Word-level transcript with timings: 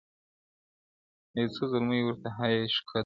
يو 1.39 1.47
څو 1.55 1.63
زلميو 1.71 2.03
ورته 2.07 2.29
هېښ 2.37 2.75
کتله- 2.87 2.99